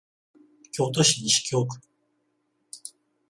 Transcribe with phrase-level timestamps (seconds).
[0.71, 1.77] 京都市西京区